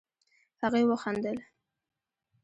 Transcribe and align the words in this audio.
هغې 0.61 0.81
وخندل. 0.89 1.37